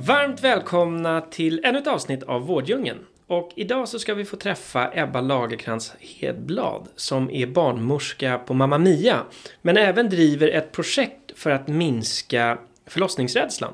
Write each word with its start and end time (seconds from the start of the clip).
Varmt 0.00 0.40
välkomna 0.40 1.20
till 1.20 1.60
ännu 1.64 1.78
ett 1.78 1.86
avsnitt 1.86 2.22
av 2.22 2.46
Vårddjungeln. 2.46 2.98
Och 3.26 3.50
idag 3.56 3.88
så 3.88 3.98
ska 3.98 4.14
vi 4.14 4.24
få 4.24 4.36
träffa 4.36 4.90
Ebba 4.94 5.20
Lagerkrans 5.20 5.92
Hedblad 6.00 6.88
som 6.96 7.30
är 7.30 7.46
barnmorska 7.46 8.38
på 8.38 8.54
Mamma 8.54 8.78
Mia. 8.78 9.22
Men 9.62 9.76
även 9.76 10.08
driver 10.08 10.48
ett 10.48 10.72
projekt 10.72 11.38
för 11.38 11.50
att 11.50 11.68
minska 11.68 12.58
förlossningsrädslan. 12.86 13.72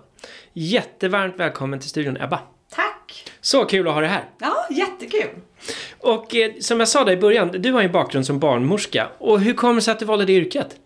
Jättevarmt 0.52 1.38
välkommen 1.38 1.80
till 1.80 1.88
studion 1.88 2.16
Ebba. 2.16 2.40
Tack! 2.70 3.30
Så 3.40 3.64
kul 3.64 3.88
att 3.88 3.94
ha 3.94 4.00
dig 4.00 4.10
här. 4.10 4.24
Ja, 4.38 4.66
jättekul! 4.70 5.30
Och 5.98 6.36
eh, 6.36 6.52
som 6.60 6.78
jag 6.80 6.88
sa 6.88 7.04
där 7.04 7.12
i 7.12 7.16
början, 7.16 7.48
du 7.48 7.72
har 7.72 7.80
ju 7.80 7.86
en 7.86 7.92
bakgrund 7.92 8.26
som 8.26 8.38
barnmorska. 8.38 9.08
Och 9.18 9.40
hur 9.40 9.54
kommer 9.54 9.74
det 9.74 9.80
sig 9.80 9.92
att 9.92 9.98
du 9.98 10.04
valde 10.04 10.24
det 10.24 10.32
yrket? 10.32 10.76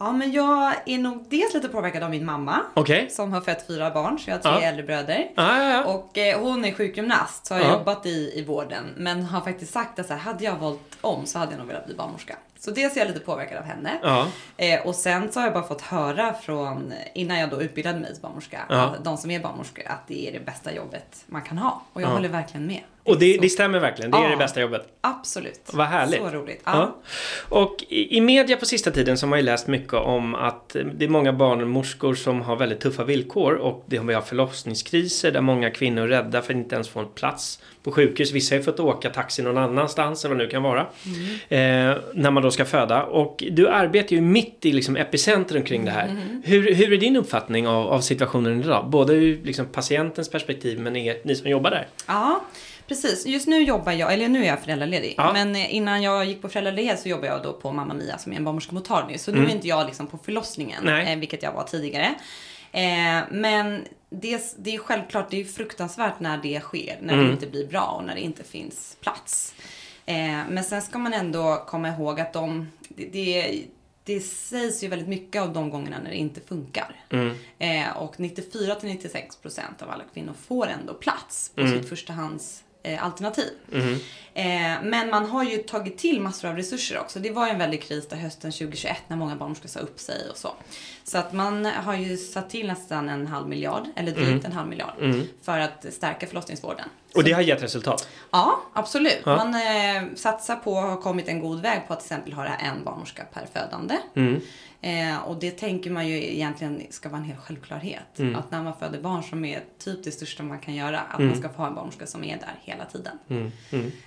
Ja, 0.00 0.12
men 0.12 0.32
jag 0.32 0.74
är 0.86 0.98
nog 0.98 1.24
dels 1.28 1.54
lite 1.54 1.68
påverkad 1.68 2.02
av 2.02 2.10
min 2.10 2.24
mamma. 2.24 2.60
Okej. 2.74 3.10
Som 3.10 3.32
har 3.32 3.40
fött 3.40 3.66
fyra 3.66 3.90
barn, 3.90 4.18
så 4.18 4.30
jag 4.30 4.36
har 4.36 4.42
tre 4.42 4.50
Ja. 4.52 4.60
äldre 4.68 4.82
bröder. 4.82 5.28
Ja, 5.34 5.62
ja. 5.72 5.84
Och 5.84 6.18
eh, 6.18 6.40
hon 6.40 6.64
är 6.64 6.72
sjukgymnast, 6.72 7.46
så 7.46 7.54
har 7.54 7.60
Ja. 7.60 7.72
jobbat 7.72 8.06
i, 8.06 8.32
i 8.34 8.44
vården. 8.44 8.84
Men 8.96 9.22
har 9.22 9.40
faktiskt 9.40 9.72
sagt 9.72 9.98
att 9.98 10.06
så 10.06 10.12
här, 10.12 10.20
hade 10.20 10.44
jag 10.44 10.56
valt 10.56 10.98
om 11.00 11.26
så 11.26 11.38
hade 11.38 11.52
jag 11.52 11.58
nog 11.58 11.66
velat 11.68 11.86
bli 11.86 11.94
barnmorska. 11.94 12.36
Så 12.58 12.70
dels 12.70 12.96
är 12.96 13.00
jag 13.00 13.08
lite 13.08 13.20
påverkad 13.20 13.58
av 13.58 13.64
henne. 13.64 13.90
Eh, 14.56 14.86
och 14.86 14.94
sen 14.94 15.32
så 15.32 15.40
har 15.40 15.46
jag 15.46 15.54
bara 15.54 15.64
fått 15.68 15.80
höra 15.80 16.34
från, 16.34 16.92
innan 17.14 17.38
jag 17.38 17.50
då 17.50 17.62
utbildade 17.62 17.98
mig 18.00 18.12
till 18.12 18.22
barnmorska, 18.22 18.58
de 19.04 19.16
som 19.16 19.30
är 19.30 19.40
barnmorskor, 19.40 19.84
att 19.86 20.06
det 20.06 20.28
är 20.28 20.32
det 20.32 20.40
bästa 20.44 20.72
jobbet 20.74 21.24
man 21.26 21.42
kan 21.42 21.58
ha. 21.58 21.82
Och 21.92 22.02
jag 22.02 22.08
Ja. 22.10 22.12
håller 22.14 22.28
verkligen 22.28 22.66
med. 22.66 22.80
Och 23.08 23.18
det, 23.18 23.38
det 23.42 23.48
stämmer 23.48 23.78
verkligen, 23.78 24.10
det 24.10 24.18
är 24.18 24.22
Ja. 24.22 24.30
det 24.30 24.36
bästa 24.36 24.60
jobbet. 24.60 24.82
Absolut. 25.00 25.60
Vad 25.72 25.86
härligt. 25.86 26.18
Så 26.20 26.28
roligt. 26.28 26.60
Ja. 26.64 26.72
Ja. 26.74 26.96
Och 27.48 27.84
i, 27.88 28.16
i 28.16 28.20
media 28.20 28.56
på 28.56 28.64
sista 28.66 28.90
tiden 28.90 29.18
så 29.18 29.26
har 29.26 29.28
man 29.30 29.38
ju 29.38 29.44
läst 29.44 29.66
mycket 29.66 29.92
om 29.94 30.34
att 30.34 30.76
eh, 30.76 30.84
det 30.84 31.04
är 31.04 31.08
många 31.08 31.32
barnmorskor 31.32 32.14
som 32.14 32.40
har 32.40 32.56
väldigt 32.56 32.80
tuffa 32.80 33.04
villkor 33.04 33.54
och 33.54 33.84
det 33.86 33.96
har 33.96 34.04
vi 34.04 34.14
har 34.14 34.22
förlossningskriser 34.22 35.30
där 35.32 35.40
många 35.40 35.70
kvinnor 35.70 36.02
är 36.04 36.08
rädda 36.08 36.42
för 36.42 36.52
att 36.52 36.56
inte 36.58 36.74
ens 36.74 36.88
få 36.88 37.00
en 37.00 37.08
plats 37.14 37.60
på 37.82 37.92
sjukhus. 37.92 38.32
Vissa 38.32 38.54
har 38.54 38.58
ju 38.58 38.64
fått 38.64 38.80
åka 38.80 39.10
taxi 39.10 39.42
någon 39.42 39.58
annanstans 39.58 40.24
eller 40.24 40.34
vad 40.34 40.40
det 40.40 40.44
nu 40.46 40.50
kan 40.50 40.62
vara. 40.62 40.80
Eh, 41.48 41.96
när 42.14 42.30
man 42.30 42.42
då 42.42 42.50
ska 42.50 42.64
föda. 42.64 43.02
Och 43.02 43.44
du 43.50 43.68
arbetar 43.68 44.16
ju 44.16 44.20
mitt 44.22 44.66
i 44.66 44.72
liksom 44.72 44.96
epicentrum 44.96 45.62
kring 45.62 45.84
det 45.84 45.90
här. 45.90 46.16
Hur, 46.44 46.74
hur 46.74 46.92
är 46.92 46.96
din 46.96 47.16
uppfattning 47.16 47.68
av, 47.68 47.86
av 47.88 48.00
situationen 48.00 48.60
idag? 48.60 48.86
Både 48.90 49.12
ur 49.14 49.40
liksom 49.44 49.66
patientens 49.66 50.30
perspektiv 50.30 50.80
men 50.80 50.96
er, 50.96 51.16
ni 51.24 51.34
som 51.34 51.50
jobbar 51.50 51.70
där. 51.70 51.86
Ja, 52.06 52.44
precis. 52.88 53.26
Just 53.26 53.46
nu 53.48 53.62
jobbar 53.62 53.92
jag, 53.92 54.12
eller 54.12 54.28
nu 54.28 54.42
är 54.44 54.48
jag 54.48 54.60
föräldraledig. 54.60 55.14
Ja. 55.16 55.32
Men 55.32 55.56
eh, 55.56 55.74
innan 55.74 56.02
jag 56.02 56.24
gick 56.24 56.42
på 56.42 56.48
föräldraledighet 56.48 57.00
så 57.00 57.08
jobbade 57.08 57.26
jag 57.26 57.42
då 57.42 57.52
på 57.52 57.72
Mamma 57.72 57.94
Mia 57.94 58.18
som 58.18 58.32
är 58.32 58.36
en 58.36 58.44
barnmorskemottagning. 58.44 59.18
Så 59.18 59.32
nu 59.32 59.44
är 59.44 59.48
inte 59.50 59.68
jag 59.68 59.86
liksom 59.86 60.06
på 60.06 60.18
förlossningen, 60.18 60.82
Mm. 60.82 60.94
Nej. 61.04 61.12
eh, 61.12 61.18
vilket 61.18 61.42
jag 61.42 61.52
var 61.52 61.64
tidigare. 61.64 62.14
Eh, 62.72 63.22
men 63.30 63.84
det, 64.10 64.54
det 64.58 64.74
är 64.74 64.78
självklart, 64.78 65.30
det 65.30 65.40
är 65.40 65.44
fruktansvärt 65.44 66.20
när 66.20 66.38
det 66.38 66.60
sker, 66.60 66.98
när 67.02 67.14
Mm. 67.14 67.26
det 67.26 67.32
inte 67.32 67.46
blir 67.46 67.66
bra 67.66 67.84
och 67.98 68.04
när 68.04 68.14
det 68.14 68.20
inte 68.20 68.44
finns 68.44 68.96
plats. 69.00 69.54
Eh, 70.06 70.16
men 70.48 70.64
sen 70.64 70.82
ska 70.82 70.98
man 70.98 71.12
ändå 71.12 71.64
komma 71.66 71.88
ihåg 71.88 72.20
att 72.20 72.32
de, 72.32 72.68
det, 72.88 73.04
det, 73.06 73.62
det 74.04 74.20
sägs 74.20 74.84
ju 74.84 74.88
väldigt 74.88 75.08
mycket 75.08 75.42
av 75.42 75.52
de 75.52 75.70
gångerna 75.70 75.96
när 76.04 76.10
det 76.10 76.16
inte 76.16 76.40
funkar. 76.40 76.94
Mm. 77.10 77.34
Eh, 77.58 77.96
och 77.96 78.16
94-96% 78.16 79.82
av 79.82 79.90
alla 79.90 80.04
kvinnor 80.14 80.32
får 80.48 80.66
ändå 80.66 80.94
plats 80.94 81.50
på 81.54 81.66
sitt 81.68 81.88
förstahands 81.88 82.64
alternativ. 83.00 83.50
Eh, 84.34 84.82
men 84.82 85.10
man 85.10 85.26
har 85.26 85.44
ju 85.44 85.56
tagit 85.58 85.98
till 85.98 86.20
massor 86.20 86.48
av 86.48 86.56
resurser 86.56 86.98
också. 86.98 87.18
Det 87.18 87.30
var 87.30 87.46
ju 87.46 87.52
en 87.52 87.58
väldig 87.58 87.82
kris 87.82 88.08
där 88.08 88.16
hösten 88.16 88.52
2021 88.52 88.96
när 89.08 89.16
många 89.16 89.36
barnmorskor 89.36 89.68
sa 89.68 89.80
upp 89.80 90.00
sig 90.00 90.30
och 90.30 90.36
så. 90.36 90.54
Så 91.04 91.18
att 91.18 91.32
man 91.32 91.64
har 91.66 91.94
ju 91.96 92.16
satt 92.16 92.50
till 92.50 92.66
nästan 92.66 93.08
en 93.08 93.26
halv 93.26 93.48
miljard, 93.48 93.82
eller 93.96 94.12
drygt 94.12 94.44
en 94.44 94.52
halv 94.52 94.68
miljard, 94.68 94.94
för 95.42 95.58
att 95.58 95.86
stärka 95.90 96.26
förlossningsvården. 96.26 96.88
Och 97.14 97.24
det 97.24 97.32
har 97.32 97.42
gett 97.42 97.62
resultat. 97.62 98.08
Ja, 98.30 98.60
absolut. 98.72 99.20
Ja. 99.24 99.36
Man 99.36 99.54
eh, 99.54 100.14
satsar 100.14 100.56
på 100.56 100.72
och 100.72 100.82
har 100.82 100.96
kommit 100.96 101.28
en 101.28 101.40
god 101.40 101.60
väg 101.62 101.86
på 101.86 101.92
att 101.92 102.00
till 102.00 102.06
exempel 102.06 102.32
ha 102.32 102.44
en 102.46 102.84
barnmorska 102.84 103.24
per 103.32 103.46
födande. 103.52 103.96
Mm. 104.16 104.40
Eh, 104.80 105.18
och 105.22 105.36
det 105.36 105.50
tänker 105.50 105.90
man 105.90 106.08
ju 106.08 106.34
egentligen 106.34 106.82
ska 106.90 107.08
vara 107.08 107.18
en 107.20 107.24
hel 107.26 107.36
självklarhet. 107.36 108.18
Mm. 108.18 108.36
Att 108.36 108.50
när 108.50 108.62
man 108.62 108.74
föder 108.76 109.00
barn 109.00 109.22
som 109.22 109.44
är 109.44 109.64
typ 109.78 110.04
det 110.04 110.10
största 110.10 110.42
man 110.42 110.58
kan 110.58 110.74
göra, 110.74 111.00
att 111.00 111.18
Mm. 111.18 111.30
man 111.30 111.38
ska 111.40 111.48
få 111.48 111.56
ha 111.62 111.66
en 111.68 111.74
barnmorska 111.74 112.06
som 112.06 112.24
är 112.24 112.36
där 112.36 112.54
hela 112.62 112.84
tiden. 112.84 113.18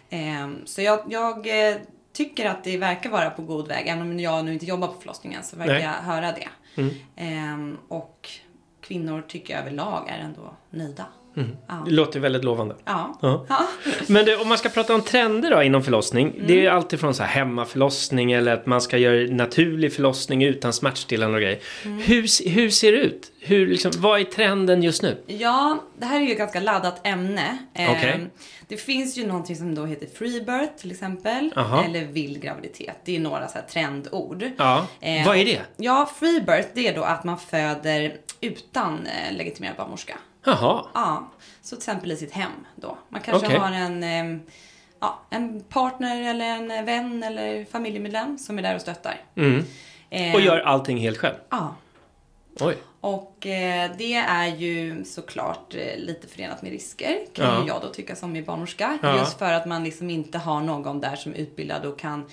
Eh, 0.09 0.49
så 0.65 0.81
jag, 0.81 0.99
jag 1.09 1.69
eh, 1.69 1.77
tycker 2.13 2.45
att 2.49 2.63
det 2.63 2.77
verkar 2.77 3.09
vara 3.09 3.29
på 3.29 3.41
god 3.41 3.67
väg. 3.67 3.87
Även 3.87 4.01
om 4.01 4.19
jag 4.19 4.45
nu 4.45 4.53
inte 4.53 4.65
jobbar 4.65 4.87
på 4.87 4.99
förlossningen 5.01 5.43
så 5.43 5.55
verkar 5.55 5.73
Nej. 5.73 5.83
jag 5.83 5.91
höra 6.13 6.31
det. 6.31 6.49
Mm. 6.81 7.71
Eh, 7.71 7.75
och 7.87 8.29
kvinnor 8.81 9.23
tycker 9.27 9.53
jag 9.53 9.61
överlag 9.61 10.09
är 10.09 10.19
ändå 10.19 10.53
nöjda. 10.69 11.05
Ja. 11.67 11.83
Det 11.85 11.91
låter 11.91 12.19
väldigt 12.19 12.43
lovande. 12.43 12.75
Ja. 12.85 13.17
Ja. 13.21 13.45
Men 14.07 14.25
det, 14.25 14.35
om 14.37 14.47
man 14.49 14.57
ska 14.57 14.69
prata 14.69 14.95
om 14.95 15.01
trender 15.01 15.51
då 15.51 15.63
inom 15.63 15.83
förlossning. 15.83 16.33
Det 16.47 16.53
är 16.53 16.57
ju 16.61 16.67
alltid 16.67 16.99
från 16.99 17.13
så 17.13 17.23
här 17.23 17.29
hemmaförlossning 17.29 18.31
eller 18.31 18.53
att 18.53 18.65
man 18.65 18.81
ska 18.81 18.97
göra 18.97 19.33
naturlig 19.35 19.93
förlossning 19.93 20.43
utan 20.43 20.73
smärtstillande 20.73 21.35
och 21.35 21.41
grejer. 21.41 21.59
Hur, 21.83 22.27
se- 22.27 22.49
hur 22.49 22.69
ser 22.69 22.91
det 22.91 22.97
ut? 22.97 23.31
Hur, 23.39 23.67
liksom, 23.67 23.91
vad 23.97 24.19
är 24.19 24.23
trenden 24.23 24.83
just 24.83 25.01
nu? 25.01 25.23
Ja, 25.27 25.83
det 25.99 26.05
här 26.05 26.15
är 26.21 26.25
ju 26.25 26.31
ett 26.31 26.37
ganska 26.37 26.59
laddat 26.59 27.07
ämne. 27.07 27.57
Eh, 27.73 27.91
Okej. 27.91 28.27
Det 28.67 28.77
finns 28.77 29.17
ju 29.17 29.27
någonting 29.27 29.55
som 29.55 29.75
då 29.75 29.85
heter 29.85 30.07
freebirth 30.17 30.75
till 30.81 30.91
exempel. 30.91 31.53
Aha. 31.55 31.83
Eller 31.83 32.03
vild 32.05 32.41
graviditet. 32.41 32.95
Det 33.05 33.15
är 33.15 33.19
några 33.19 33.47
så 33.47 33.53
här 33.57 33.65
trendord. 33.65 34.43
Ja, 34.57 34.87
Eh, 35.01 35.25
vad 35.27 35.37
är 35.37 35.45
det? 35.45 35.59
Ja, 35.77 36.11
freebirth 36.19 36.67
det 36.73 36.87
är 36.87 36.95
då 36.95 37.03
att 37.03 37.23
man 37.23 37.37
föder 37.37 38.13
utan 38.41 38.93
eh, 39.07 39.37
legitimerad 39.37 39.75
barnmorska. 39.77 40.17
Jaha, 40.43 40.85
Ja, 40.93 41.29
så 41.61 41.69
till 41.75 41.77
exempel 41.77 42.11
i 42.11 42.17
sitt 42.17 42.31
hem 42.31 42.51
då. 42.75 42.97
Man 43.09 43.21
kanske 43.21 43.47
Okej. 43.47 43.59
har 43.59 43.71
en, 43.71 44.41
ja, 44.99 45.19
en 45.29 45.63
partner 45.63 46.29
eller 46.29 46.45
en 46.45 46.85
vän 46.85 47.23
eller 47.23 47.65
familjemedlem 47.65 48.37
som 48.37 48.57
är 48.57 48.61
där 48.63 48.75
och 48.75 48.81
stöttar. 48.81 49.21
mm. 49.35 49.65
Eh, 50.09 50.35
och 50.35 50.41
gör 50.41 50.59
allting 50.59 50.97
helt 50.97 51.17
själv? 51.17 51.35
Ja, 51.49 51.75
Oj. 52.59 52.77
Och 53.01 53.45
eh, 53.47 53.91
det 53.97 54.13
är 54.15 54.47
ju 54.47 55.05
såklart 55.05 55.75
eh, 55.75 55.97
lite 55.97 56.27
förenat 56.27 56.61
med 56.61 56.71
risker, 56.71 57.17
kan 57.33 57.45
Ja. 57.45 57.61
ju 57.61 57.67
jag 57.67 57.81
då 57.81 57.87
tycka 57.87 58.15
som 58.15 58.35
är 58.35 58.41
barnmorska. 58.41 58.97
Ja. 59.01 59.17
Just 59.19 59.39
för 59.39 59.53
att 59.53 59.65
man 59.65 59.83
liksom 59.83 60.09
inte 60.09 60.37
har 60.37 60.61
någon 60.61 60.99
där 61.01 61.15
som 61.15 61.31
är 61.31 61.35
utbildad 61.37 61.85
och 61.85 61.99
kan 61.99 62.25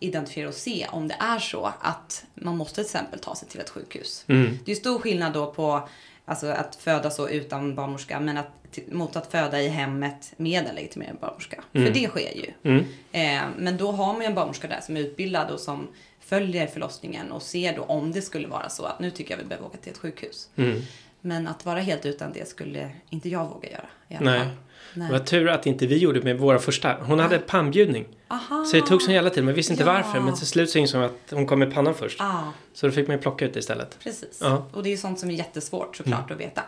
identifiera 0.00 0.48
och 0.48 0.54
se 0.54 0.86
om 0.90 1.08
det 1.08 1.16
är 1.20 1.38
så 1.38 1.72
att 1.80 2.24
man 2.34 2.56
måste 2.56 2.74
till 2.74 2.84
exempel 2.84 3.18
ta 3.18 3.34
sig 3.34 3.48
till 3.48 3.60
ett 3.60 3.70
sjukhus. 3.70 4.24
Mm. 4.28 4.58
Det 4.64 4.70
är 4.72 4.74
ju 4.74 4.80
stor 4.80 4.98
skillnad 4.98 5.32
då 5.32 5.52
på 5.52 5.88
alltså, 6.26 6.46
att 6.46 6.76
föda 6.76 7.10
så 7.10 7.28
utan 7.28 7.74
barnmorska 7.74 8.20
men 8.20 8.36
att, 8.36 8.78
mot 8.92 9.16
att 9.16 9.30
föda 9.30 9.62
i 9.62 9.68
hemmet 9.68 10.32
med 10.36 10.66
en 10.66 10.74
legitimerad 10.74 11.16
barnmorska. 11.20 11.64
För 11.72 11.90
det 11.90 12.08
sker 12.08 12.36
ju. 12.36 12.52
Mm. 12.62 12.84
Eh, 13.12 13.48
men 13.58 13.76
då 13.76 13.92
har 13.92 14.12
man 14.12 14.20
ju 14.22 14.26
en 14.26 14.34
barnmorska 14.34 14.68
där 14.68 14.80
som 14.80 14.96
är 14.96 15.00
utbildad 15.00 15.50
och 15.50 15.60
som 15.60 15.88
följer 16.20 16.66
förlossningen 16.66 17.32
och 17.32 17.42
ser 17.42 17.76
då 17.76 17.82
om 17.82 18.12
det 18.12 18.22
skulle 18.22 18.48
vara 18.48 18.68
så 18.68 18.84
att 18.84 19.00
nu 19.00 19.10
tycker 19.10 19.30
jag 19.30 19.38
vi 19.38 19.44
behöver 19.44 19.66
åka 19.66 19.78
till 19.78 19.92
ett 19.92 19.98
sjukhus. 19.98 20.48
Mm. 20.56 20.82
Men 21.20 21.48
att 21.48 21.64
vara 21.64 21.80
helt 21.80 22.06
utan 22.06 22.32
det 22.32 22.48
skulle 22.48 22.90
inte 23.10 23.28
jag 23.28 23.46
våga 23.46 23.70
göra. 23.70 23.86
I 24.08 24.16
alla 24.16 24.30
Nej. 24.30 24.40
fall. 24.40 24.48
Det 24.94 25.00
Nej. 25.00 25.12
var 25.12 25.18
tur 25.18 25.48
att 25.48 25.66
inte 25.66 25.86
vi 25.86 25.98
gjorde 25.98 26.20
med 26.20 26.38
våra 26.38 26.58
första. 26.58 26.96
Hon 27.02 27.18
hade 27.18 27.38
pannbjudning. 27.38 28.06
Aha. 28.28 28.64
Så 28.64 28.76
det 28.76 28.82
tog 28.82 29.02
sån 29.02 29.14
jävla 29.14 29.30
tid, 29.30 29.44
men 29.44 29.54
visste 29.54 29.72
inte 29.72 29.84
Ja. 29.84 29.92
varför. 29.92 30.20
Men 30.20 30.34
till 30.36 30.46
slut 30.46 30.70
så 30.70 30.78
insåg 30.78 31.00
hon 31.00 31.10
att 31.10 31.30
hon 31.32 31.46
kom 31.46 31.58
med 31.58 31.74
pannan 31.74 31.94
först. 31.94 32.16
Ja, 32.18 32.52
Så 32.74 32.86
då 32.86 32.92
fick 32.92 33.08
man 33.08 33.18
plocka 33.18 33.44
ut 33.44 33.52
det 33.54 33.58
istället. 33.60 33.98
precis. 34.02 34.38
Ja. 34.40 34.46
Mm. 34.46 34.62
Och 34.72 34.82
det 34.82 34.88
är 34.88 34.90
ju 34.90 34.96
sånt 34.96 35.20
som 35.20 35.30
är 35.30 35.34
jättesvårt 35.34 35.96
såklart 35.96 36.30
att 36.30 36.40
veta. 36.40 36.62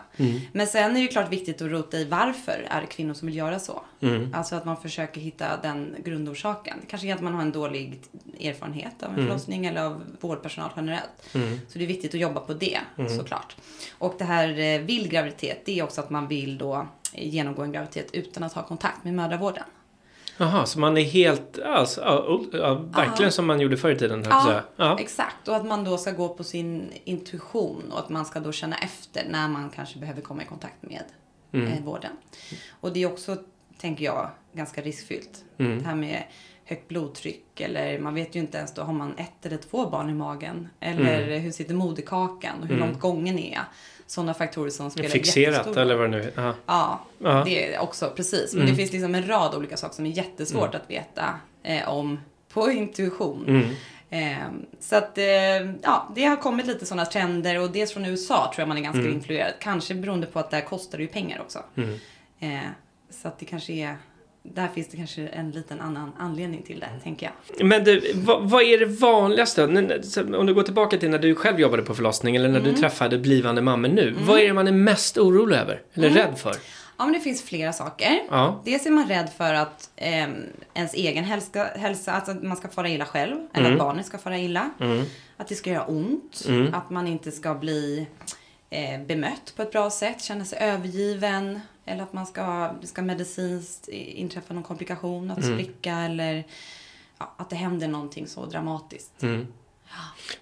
Men 0.51 0.67
sen 0.67 0.89
är 0.91 0.93
det 0.93 0.99
ju 0.99 1.07
klart 1.07 1.31
viktigt 1.31 1.61
att 1.61 1.71
rota 1.71 1.97
i 1.97 2.05
varför 2.05 2.67
är 2.69 2.81
det 2.81 2.87
kvinnor 2.87 3.13
som 3.13 3.25
vill 3.27 3.37
göra 3.37 3.59
så. 3.59 3.81
Mm. 4.01 4.33
Alltså 4.33 4.55
att 4.55 4.65
man 4.65 4.77
försöker 4.77 5.21
hitta 5.21 5.45
den 5.63 5.95
grundorsaken. 6.05 6.77
Det 6.81 6.87
kanske 6.87 7.07
är 7.07 7.15
att 7.15 7.21
man 7.21 7.33
har 7.33 7.41
en 7.41 7.51
dålig 7.51 7.99
erfarenhet 8.41 9.03
av 9.03 9.09
en 9.09 9.15
Mm. 9.15 9.27
förlossning 9.27 9.65
eller 9.65 9.83
av 9.85 10.01
vårdpersonal 10.19 10.69
generellt. 10.75 11.09
Så 11.67 11.77
det 11.79 11.83
är 11.83 11.87
viktigt 11.87 12.13
att 12.13 12.19
jobba 12.19 12.39
på 12.39 12.53
det 12.53 12.79
såklart. 13.17 13.55
Och 13.97 14.15
det 14.17 14.25
här 14.25 14.59
eh, 14.59 14.81
vild 14.81 15.11
graviditet, 15.11 15.61
det 15.65 15.79
är 15.79 15.83
också 15.83 16.01
att 16.01 16.09
man 16.09 16.27
vill 16.27 16.57
då 16.57 16.87
genomgå 17.13 17.61
en 17.61 17.71
graviditet 17.71 18.09
utan 18.13 18.43
att 18.43 18.53
ha 18.53 18.63
kontakt 18.63 19.03
med 19.03 19.13
mödravården. 19.13 19.63
Jaha, 20.37 20.65
så 20.65 20.79
man 20.79 20.97
är 20.97 21.01
helt, 21.03 21.59
alltså, 21.59 22.01
ja, 22.01 22.39
ja, 22.51 22.73
verkligen 22.73 23.27
Ja. 23.27 23.31
som 23.31 23.45
man 23.47 23.59
gjorde 23.61 23.77
förr 23.77 23.91
i 23.91 23.95
tiden. 23.97 24.23
jag 24.23 24.31
Ja, 24.33 24.61
ja. 24.75 24.97
exakt. 24.99 25.47
Och 25.47 25.55
att 25.55 25.65
man 25.65 25.83
då 25.83 25.97
ska 25.97 26.11
gå 26.11 26.29
på 26.29 26.43
sin 26.43 26.93
intuition 27.03 27.91
och 27.91 27.99
att 27.99 28.09
man 28.09 28.25
ska 28.25 28.39
då 28.39 28.51
känna 28.51 28.77
efter 28.77 29.23
när 29.29 29.47
man 29.47 29.69
kanske 29.69 29.99
behöver 29.99 30.21
komma 30.21 30.43
i 30.43 30.45
kontakt 30.45 30.75
med 30.81 31.03
Mm. 31.53 31.67
eh, 31.67 31.83
vården. 31.83 32.11
Och 32.79 32.93
det 32.93 33.03
är 33.03 33.05
också, 33.11 33.37
tänker 33.77 34.05
jag, 34.05 34.29
ganska 34.53 34.81
riskfyllt. 34.81 35.43
Mm. 35.57 35.79
Det 35.79 35.85
här 35.85 35.95
med 35.95 36.23
högt 36.65 36.87
blodtryck 36.87 37.61
eller 37.61 37.99
man 37.99 38.13
vet 38.15 38.35
ju 38.35 38.39
inte 38.39 38.57
ens 38.57 38.73
då, 38.73 38.81
har 38.81 38.93
man 38.93 39.13
ett 39.17 39.45
eller 39.45 39.57
två 39.57 39.89
barn 39.89 40.09
i 40.09 40.13
magen? 40.13 40.67
Eller 40.79 41.23
Mm. 41.27 41.41
hur 41.41 41.51
sitter 41.51 41.73
moderkakan 41.73 42.61
och 42.61 42.67
hur 42.67 42.77
långt 42.77 42.99
gången 42.99 43.39
är? 43.39 43.59
Sådana 44.09 44.33
faktorer 44.33 44.69
som 44.69 44.91
spelar 44.91 45.09
Fixerat 45.09 45.53
jättestor 45.53 45.77
eller 45.81 45.95
vad 45.95 46.11
det 46.11 46.17
nu 46.17 46.21
är. 46.23 46.31
Ja. 46.35 46.53
Ja, 46.65 46.99
Ja. 47.19 47.41
det 47.45 47.73
är 47.73 47.79
också 47.79 48.09
precis. 48.15 48.53
Men 48.53 48.61
Mm. 48.61 48.71
det 48.71 48.77
finns 48.77 48.91
liksom 48.91 49.15
en 49.15 49.27
rad 49.27 49.55
olika 49.55 49.77
saker 49.77 49.95
som 49.95 50.05
är 50.05 50.09
jättesvårt 50.09 50.75
att 50.75 50.89
veta 50.89 51.33
eh, 51.63 51.89
om 51.89 52.19
på 52.53 52.71
intuition. 52.71 53.45
Mm. 53.47 53.69
Eh, 54.09 54.47
så 54.79 54.95
att 54.95 55.17
eh, 55.17 55.25
ja, 55.81 56.11
det 56.15 56.23
har 56.25 56.35
kommit 56.35 56.65
lite 56.67 56.85
sådana 56.85 57.05
trender 57.05 57.59
och 57.59 57.71
dels 57.71 57.93
från 57.93 58.05
USA 58.05 58.51
tror 58.55 58.61
jag 58.61 58.67
man 58.67 58.77
är 58.77 58.81
ganska 58.81 58.99
Mm. 58.99 59.13
influerad. 59.13 59.53
Kanske 59.59 59.95
beroende 59.95 60.27
på 60.27 60.39
att 60.39 60.51
där 60.51 60.61
kostar 60.61 60.97
det 60.97 61.03
ju 61.03 61.07
pengar 61.09 61.39
också. 61.41 61.59
Mm. 61.75 61.93
Eh, 62.39 62.69
så 63.09 63.27
att 63.27 63.39
det 63.39 63.45
kanske 63.45 63.73
är, 63.73 63.97
där 64.43 64.67
finns 64.67 64.87
det 64.87 64.97
kanske 64.97 65.27
en 65.27 65.51
liten 65.51 65.81
annan 65.81 66.11
anledning 66.19 66.61
till 66.61 66.79
det, 66.79 66.89
tänker 67.03 67.31
jag. 67.57 67.65
Men 67.65 67.83
du, 67.83 68.11
vad, 68.15 68.49
vad 68.49 68.63
är 68.63 68.79
det 68.79 68.85
vanligaste? 68.85 69.63
Om 70.37 70.45
du 70.45 70.53
går 70.53 70.63
tillbaka 70.63 70.97
till 70.97 71.09
när 71.09 71.19
du 71.19 71.35
själv 71.35 71.59
jobbade 71.59 71.83
på 71.83 71.95
förlossning 71.95 72.35
eller 72.35 72.49
när 72.49 72.59
Mm. 72.59 72.71
du 72.73 72.77
träffade 72.79 73.17
blivande 73.17 73.61
mammor 73.61 73.89
nu. 73.89 74.15
Vad 74.21 74.39
är 74.39 74.47
det 74.47 74.53
man 74.53 74.67
är 74.67 74.71
mest 74.71 75.17
orolig 75.17 75.57
över? 75.57 75.81
Eller 75.93 76.09
rädd 76.09 76.37
för? 76.37 76.55
Ja, 76.97 77.05
men 77.05 77.13
det 77.13 77.19
finns 77.19 77.41
flera 77.43 77.73
saker. 77.73 78.19
Ja. 78.29 78.61
Dels 78.65 78.85
är 78.85 78.91
man 78.91 79.07
rädd 79.07 79.29
för 79.37 79.53
att 79.53 79.89
eh, 79.95 80.27
ens 80.73 80.93
egen 80.93 81.23
hälsa, 81.23 81.63
hälsa, 81.75 82.11
alltså 82.11 82.31
att 82.31 82.43
man 82.43 82.57
ska 82.57 82.67
fara 82.67 82.89
illa 82.89 83.05
själv. 83.05 83.35
Eller 83.53 83.65
Mm. 83.65 83.71
att 83.73 83.79
barnet 83.87 84.05
ska 84.05 84.17
fara 84.17 84.37
illa. 84.37 84.69
Mm. 84.79 85.03
Att 85.37 85.47
det 85.47 85.55
ska 85.55 85.69
göra 85.69 85.85
ont. 85.85 86.45
Mm. 86.47 86.73
Att 86.73 86.89
man 86.89 87.07
inte 87.07 87.31
ska 87.31 87.53
bli 87.55 88.07
eh, 88.69 89.01
bemött 89.07 89.53
på 89.55 89.61
ett 89.61 89.71
bra 89.71 89.89
sätt. 89.89 90.21
Känna 90.21 90.45
sig 90.45 90.59
övergiven. 90.61 91.59
Eller 91.89 92.03
att 92.03 92.13
man 92.13 92.25
ska, 92.25 92.71
det 92.81 92.87
ska 92.87 93.01
medicinskt 93.01 93.87
inträffa 93.87 94.53
någon 94.53 94.63
komplikation. 94.63 95.31
Att 95.31 95.43
Mm. 95.43 95.53
spricka 95.59 95.91
eller 95.97 96.43
ja, 97.19 97.33
att 97.37 97.49
det 97.49 97.55
händer 97.55 97.87
någonting 97.87 98.27
så 98.27 98.45
dramatiskt. 98.45 99.23
Mm. 99.23 99.47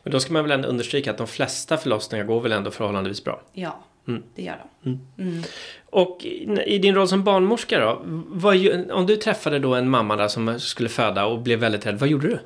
Men 0.04 0.12
då 0.12 0.20
ska 0.20 0.34
man 0.34 0.44
väl 0.44 0.52
ändå 0.52 0.68
understryka 0.68 1.12
att 1.12 1.18
de 1.18 1.28
flesta 1.28 1.78
förlossningar 1.78 2.26
går 2.26 2.42
väl 2.42 2.52
ändå 2.52 2.72
förhållandevis 2.72 3.24
bra. 3.24 3.42
Ja, 3.54 3.80
Mm. 4.08 4.24
det 4.36 4.42
gör 4.42 4.66
de. 4.84 5.00
Mm. 5.18 5.44
Och 5.90 6.18
i 6.26 6.62
i 6.66 6.78
din 6.78 6.96
roll 6.96 7.08
som 7.08 7.24
barnmorska 7.24 7.80
då? 7.80 8.02
Vad, 8.28 8.56
om 8.92 9.06
du 9.06 9.16
träffade 9.16 9.60
då 9.60 9.76
en 9.76 9.90
mamma 9.90 10.16
där 10.16 10.28
som 10.28 10.60
skulle 10.60 10.90
föda 10.90 11.26
och 11.26 11.40
blev 11.42 11.60
väldigt 11.60 11.86
rädd, 11.86 12.00
vad 12.00 12.10
gjorde 12.10 12.28
du? 12.28 12.40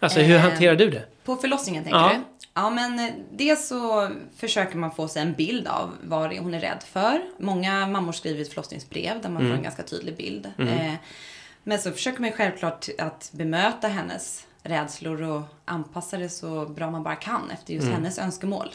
Alltså 0.00 0.20
hur 0.20 0.34
Eh, 0.36 0.40
hanterade 0.40 0.84
du 0.84 0.90
det? 0.90 1.04
På 1.24 1.36
förlossningen 1.36 1.82
tänker 1.84 1.98
Ja. 1.98 2.12
Ja, 2.58 2.70
men 2.70 2.98
eh, 2.98 3.14
dels 3.32 3.68
så 3.68 4.10
försöker 4.36 4.76
man 4.76 4.90
få 4.94 5.08
sig 5.08 5.22
en 5.22 5.32
bild 5.32 5.66
av 5.68 5.92
vad 6.02 6.36
hon 6.36 6.54
är 6.54 6.60
rädd 6.60 6.82
för. 6.86 7.20
Många 7.38 7.86
mammor 7.86 8.12
skriver 8.12 8.42
ett 8.42 8.48
förlossningsbrev 8.48 9.22
där 9.22 9.28
man 9.28 9.36
Mm. 9.42 9.50
får 9.52 9.56
en 9.56 9.62
ganska 9.62 9.82
tydlig 9.82 10.16
bild. 10.16 10.52
Eh, 10.58 10.92
men 11.62 11.78
så 11.78 11.90
försöker 11.92 12.20
man 12.20 12.32
självklart 12.32 12.88
att 12.98 13.30
bemöta 13.32 13.88
hennes 13.88 14.46
rädslor 14.62 15.22
och 15.22 15.42
anpassa 15.64 16.16
det 16.16 16.28
så 16.28 16.66
bra 16.66 16.90
man 16.90 17.02
bara 17.02 17.14
kan 17.16 17.50
efter 17.50 17.74
just 17.74 17.88
hennes 17.88 18.18
önskemål. 18.18 18.68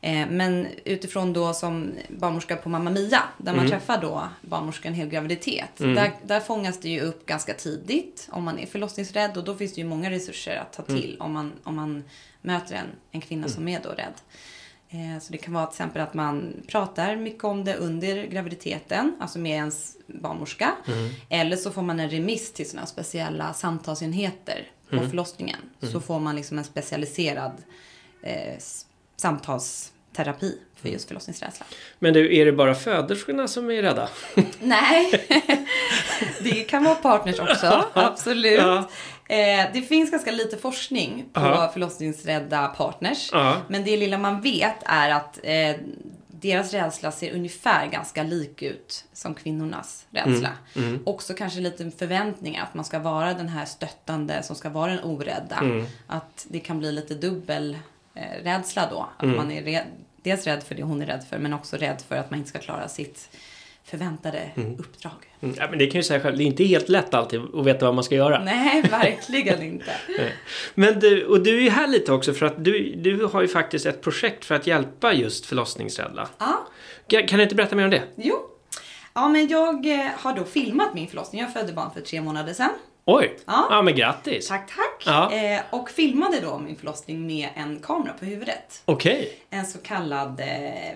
Mm. 0.00 0.22
Eh, 0.30 0.36
Men 0.36 0.66
utifrån 0.84 1.32
då 1.32 1.54
som 1.54 1.92
barnmorska 2.08 2.56
på 2.56 2.68
Mamma 2.68 2.90
Mia, 2.90 3.22
där 3.38 3.52
man 3.54 3.64
träffar 3.70 4.00
då 4.00 4.28
barnmorskan 4.40 4.94
hel 4.94 5.08
graviditet. 5.08 5.70
Där, 5.94 6.12
där 6.24 6.40
fångas 6.40 6.80
det 6.80 6.88
ju 6.88 7.00
upp 7.00 7.26
ganska 7.26 7.54
tidigt 7.54 8.28
om 8.30 8.44
man 8.44 8.58
är 8.58 8.66
förlossningsrädd 8.66 9.36
och 9.36 9.44
då 9.44 9.54
finns 9.54 9.74
det 9.74 9.80
ju 9.80 9.86
många 9.86 10.10
resurser 10.10 10.56
att 10.56 10.72
ta 10.72 10.82
till 10.82 11.16
om, 11.20 11.32
man, 11.32 11.52
om 11.64 11.76
man 11.76 12.04
möter 12.42 12.74
en, 12.74 12.86
en 13.10 13.20
kvinna 13.20 13.48
som 13.48 13.68
är 13.68 13.80
då 13.82 13.88
rädd. 13.88 14.14
Eh, 14.88 15.20
Så 15.20 15.32
det 15.32 15.38
kan 15.38 15.54
vara 15.54 15.66
till 15.66 15.72
exempel 15.74 16.02
att 16.02 16.14
man 16.14 16.52
pratar 16.68 17.16
mycket 17.16 17.44
om 17.44 17.64
det 17.64 17.74
under 17.76 18.24
graviditeten, 18.26 19.16
alltså 19.20 19.38
med 19.38 19.52
ens 19.52 19.96
barnmorska. 20.06 20.72
Eller 21.28 21.56
så 21.56 21.70
får 21.70 21.82
man 21.82 22.00
en 22.00 22.10
remiss 22.10 22.52
till 22.52 22.68
sådana 22.70 22.86
speciella 22.86 23.52
samtalsenheter 23.54 24.70
på 24.90 24.96
förlossningen. 25.08 25.58
Så 25.92 26.00
får 26.00 26.20
man 26.20 26.36
liksom 26.36 26.58
en 26.58 26.64
specialiserad 26.64 27.52
eh, 28.22 28.58
samtalsterapi 29.16 30.58
för 30.74 30.88
just 30.88 31.08
förlossningsrädsla. 31.08 31.66
Men 31.98 32.12
du, 32.14 32.36
är 32.36 32.44
det 32.46 32.52
bara 32.52 32.74
föderskorna 32.74 33.48
som 33.48 33.70
är 33.70 33.82
rädda? 33.82 34.08
Nej, 34.60 35.26
det 36.42 36.64
kan 36.64 36.84
vara 36.84 36.94
partners 36.94 37.38
också, 37.40 37.84
absolut. 37.92 38.58
Ja. 38.60 38.88
Eh, 39.28 39.66
det 39.72 39.82
finns 39.82 40.10
ganska 40.10 40.30
lite 40.30 40.56
forskning 40.56 41.24
på 41.32 41.40
Ja. 41.40 41.70
förlossningsrädda 41.72 42.66
partners. 42.68 43.30
Ja. 43.32 43.56
Men 43.68 43.84
det 43.84 43.96
lilla 43.96 44.18
man 44.18 44.40
vet 44.40 44.76
är 44.84 45.10
att 45.10 45.38
eh, 45.42 45.76
deras 46.28 46.72
rädsla 46.72 47.12
ser 47.12 47.34
ungefär 47.34 47.86
ganska 47.86 48.22
lik 48.22 48.62
ut 48.62 49.04
som 49.12 49.34
kvinnornas 49.34 50.06
rädsla. 50.10 50.50
Mm. 50.76 51.02
Också 51.06 51.34
kanske 51.34 51.60
lite 51.60 51.90
förväntningar 51.98 52.62
att 52.62 52.74
man 52.74 52.84
ska 52.84 52.98
vara 52.98 53.34
den 53.34 53.48
här 53.48 53.64
stöttande 53.64 54.42
som 54.42 54.56
ska 54.56 54.68
vara 54.68 54.90
den 54.90 55.04
orädda. 55.04 55.56
Mm. 55.56 55.86
Att 56.06 56.46
det 56.48 56.60
kan 56.60 56.78
bli 56.78 56.92
lite 56.92 57.14
dubbel 57.14 57.78
eh, 58.16 58.42
rädsla 58.44 58.88
då. 58.90 59.08
Att 59.16 59.22
Mm. 59.22 59.36
man 59.36 59.50
är 59.50 59.62
rädd, 59.62 59.86
dels 60.22 60.46
rädd 60.46 60.62
för 60.62 60.74
det 60.74 60.82
hon 60.82 61.02
är 61.02 61.06
rädd 61.06 61.24
för 61.30 61.38
men 61.38 61.52
också 61.52 61.76
rädd 61.76 62.02
för 62.08 62.16
att 62.16 62.30
man 62.30 62.38
inte 62.38 62.50
ska 62.50 62.58
klara 62.58 62.88
sitt 62.88 63.28
förväntade 63.84 64.50
uppdrag. 64.78 65.12
Mm, 65.40 65.54
Ja, 65.58 65.66
men 65.70 65.78
det 65.78 65.86
kan 65.86 65.90
jag 65.94 66.02
ju 66.02 66.02
säga 66.02 66.20
själv, 66.20 66.36
det 66.36 66.42
är 66.44 66.46
inte 66.46 66.64
helt 66.64 66.88
lätt 66.88 67.14
alltid 67.14 67.40
att 67.54 67.66
veta 67.66 67.84
vad 67.86 67.94
man 67.94 68.04
ska 68.04 68.14
göra. 68.14 68.44
Nej, 68.44 68.82
verkligen 68.90 69.62
inte. 69.62 69.92
Men 70.74 71.00
du, 71.00 71.24
och 71.26 71.40
du 71.42 71.56
är 71.58 71.62
ju 71.62 71.70
här 71.70 71.86
lite 71.88 72.12
också 72.12 72.32
för 72.34 72.46
att 72.46 72.64
du, 72.64 72.94
du 72.96 73.24
har 73.24 73.42
ju 73.42 73.48
faktiskt 73.48 73.86
ett 73.86 74.02
projekt 74.02 74.44
för 74.44 74.54
att 74.54 74.66
hjälpa 74.66 75.12
just 75.12 75.46
förlossningsrädda. 75.46 76.28
Ja, 76.38 76.66
Kan 77.06 77.26
kan 77.26 77.36
du 77.38 77.42
inte 77.42 77.54
berätta 77.54 77.76
mer 77.76 77.84
om 77.84 77.90
det? 77.90 78.02
jo. 78.16 78.34
Ja, 79.14 79.28
men 79.28 79.48
jag 79.48 79.86
eh, 79.86 80.06
har 80.18 80.32
då 80.36 80.44
filmat 80.44 80.94
min 80.94 81.08
förlossning. 81.08 81.40
Jag 81.40 81.52
födde 81.52 81.72
barn 81.72 81.90
för 81.94 82.00
tre 82.00 82.20
månader 82.20 82.52
sedan. 82.52 82.70
Oj! 83.08 83.36
Ja. 83.46 83.66
Ja, 83.70 83.82
men 83.82 83.94
grattis! 83.94 84.48
Tack, 84.48 84.66
tack. 84.76 85.02
Ja. 85.06 85.32
Eh, 85.32 85.60
och 85.70 85.90
filmade 85.90 86.40
då 86.40 86.58
min 86.58 86.76
förlossning 86.76 87.26
med 87.26 87.48
en 87.54 87.80
kamera 87.80 88.12
på 88.12 88.24
huvudet. 88.24 88.82
Okej. 88.84 89.38
En 89.50 89.66
så 89.66 89.78
kallad, 89.78 90.40
eh, 90.40 90.90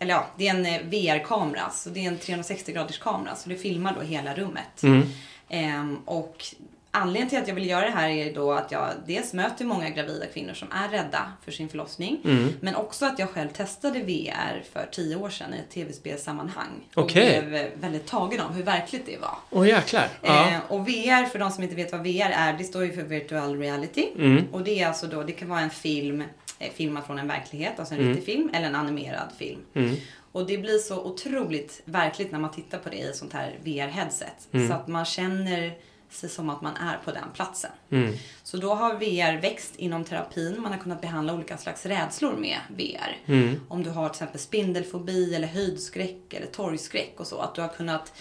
eller 0.00 0.14
ja, 0.14 0.26
det 0.36 0.48
är 0.48 0.54
en 0.54 0.66
eh, 0.66 0.80
VR-kamera. 0.82 1.70
Så 1.70 1.90
det 1.90 2.04
är 2.04 2.08
en 2.08 2.18
360 2.18 2.72
graders 2.72 2.98
kamera. 2.98 3.34
Så 3.34 3.48
det 3.48 3.56
filmar 3.56 3.94
då 3.94 4.00
hela 4.00 4.34
rummet. 4.34 4.82
Mm. 4.82 5.02
Ehm, 5.48 5.98
och 6.04 6.44
anledningen 6.90 7.28
till 7.28 7.38
att 7.38 7.48
jag 7.48 7.54
vill 7.54 7.68
göra 7.68 7.84
det 7.84 7.90
här 7.90 8.08
är 8.08 8.34
då 8.34 8.52
att 8.52 8.72
jag 8.72 8.90
dels 9.06 9.32
möter 9.32 9.64
många 9.64 9.90
gravida 9.90 10.26
kvinnor 10.26 10.54
som 10.54 10.68
är 10.72 10.88
rädda 10.88 11.32
för 11.44 11.52
sin 11.52 11.68
förlossning. 11.68 12.20
Mm. 12.24 12.52
Men 12.60 12.74
också 12.74 13.06
att 13.06 13.18
jag 13.18 13.30
själv 13.30 13.48
testade 13.48 13.98
VR 14.02 14.62
för 14.72 14.88
tio 14.92 15.16
år 15.16 15.30
sedan 15.30 15.54
i 15.54 15.58
ett 15.58 15.70
tv-spelssammanhang. 15.70 16.88
Och 16.94 17.02
Okej. 17.02 17.42
blev 17.42 17.54
eh, 17.54 17.70
väldigt 17.74 18.06
tagen 18.06 18.40
av 18.40 18.52
hur 18.52 18.62
verkligt 18.62 19.06
det 19.06 19.16
var. 19.16 19.34
Åh 19.50 19.68
jäklar. 19.68 20.08
Ja. 20.22 20.50
Eh, 20.50 20.58
och 20.68 20.88
VR, 20.88 21.26
för 21.26 21.38
de 21.38 21.50
som 21.50 21.62
inte 21.64 21.76
vet 21.76 21.92
vad 21.92 22.00
VR 22.00 22.30
är, 22.30 22.52
det 22.52 22.64
står 22.64 22.84
ju 22.84 22.92
för 22.92 23.02
virtual 23.02 23.58
reality. 23.58 24.08
Mm. 24.18 24.44
Och 24.52 24.62
det 24.62 24.80
är 24.82 24.86
alltså 24.86 25.06
då, 25.06 25.22
det 25.22 25.32
kan 25.32 25.48
vara 25.48 25.60
en 25.60 25.70
film, 25.70 26.24
eh, 26.58 26.72
filmad 26.74 27.04
från 27.06 27.18
en 27.18 27.28
verklighet, 27.28 27.78
alltså 27.78 27.94
en 27.94 28.00
riktig 28.00 28.24
film, 28.24 28.50
eller 28.54 28.66
en 28.66 28.74
animerad 28.74 29.28
film. 29.38 29.60
Mm. 29.74 29.96
Och 30.32 30.46
det 30.46 30.58
blir 30.58 30.78
så 30.78 31.04
otroligt 31.04 31.82
verkligt 31.84 32.32
när 32.32 32.38
man 32.38 32.50
tittar 32.50 32.78
på 32.78 32.88
det 32.88 32.96
i 32.96 33.08
ett 33.08 33.16
sånt 33.16 33.32
här 33.32 33.58
VR-headset. 33.64 34.68
Så 34.68 34.72
att 34.74 34.88
man 34.88 35.04
känner 35.04 35.72
sig 36.10 36.28
som 36.28 36.50
att 36.50 36.62
man 36.62 36.76
är 36.76 36.98
på 37.04 37.10
den 37.10 37.28
platsen. 37.34 37.70
Mm. 37.90 38.14
Så 38.42 38.56
då 38.56 38.74
har 38.74 38.94
VR 38.94 39.40
växt 39.40 39.76
inom 39.76 40.04
terapin. 40.04 40.60
Man 40.62 40.72
har 40.72 40.78
kunnat 40.78 41.00
behandla 41.00 41.34
olika 41.34 41.58
slags 41.58 41.86
rädslor 41.86 42.32
med 42.32 42.58
VR. 42.68 43.16
Mm. 43.26 43.60
Om 43.68 43.82
du 43.82 43.90
har 43.90 44.08
till 44.08 44.14
exempel 44.14 44.40
spindelfobi 44.40 45.34
eller 45.34 45.48
höjdskräck 45.48 46.34
eller 46.34 46.46
torgskräck 46.46 47.14
och 47.16 47.26
så. 47.26 47.38
Att 47.38 47.54
du 47.54 47.60
har 47.60 47.68
kunnat 47.68 48.12